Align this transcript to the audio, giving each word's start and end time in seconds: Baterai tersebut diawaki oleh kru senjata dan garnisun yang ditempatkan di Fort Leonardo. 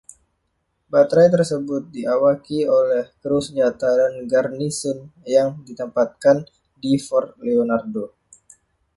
Baterai 0.93 1.27
tersebut 1.35 1.83
diawaki 1.95 2.59
oleh 2.77 3.03
kru 3.21 3.37
senjata 3.45 3.85
dan 3.99 4.13
garnisun 4.31 4.97
yang 5.35 5.49
ditempatkan 5.67 6.37
di 6.81 6.91
Fort 7.07 7.29
Leonardo. 7.45 8.05